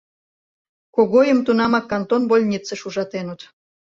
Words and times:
Когойым 0.95 1.39
тунамак 1.45 1.85
кантон 1.91 2.23
больницыш 2.31 2.81
ужатеныт. 2.87 3.41